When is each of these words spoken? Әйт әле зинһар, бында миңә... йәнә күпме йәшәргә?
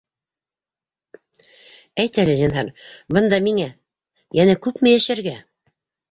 Әйт 2.03 2.17
әле 2.23 2.37
зинһар, 2.39 2.71
бында 3.17 3.39
миңә... 3.47 3.67
йәнә 4.39 4.55
күпме 4.67 4.95
йәшәргә? 4.95 5.35